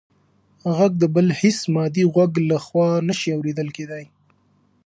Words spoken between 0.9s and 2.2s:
د بل هېڅ مادي